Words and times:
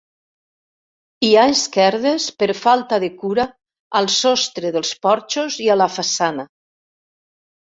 Hi 1.25 1.27
ha 1.35 1.43
esquerdes 1.55 2.25
per 2.43 2.47
falta 2.61 2.99
de 3.03 3.09
cura 3.19 3.45
al 4.01 4.09
sostre 4.15 4.73
dels 4.79 4.95
porxos 5.05 5.61
i 5.69 5.71
a 5.77 5.77
la 5.85 5.91
façana. 6.01 6.49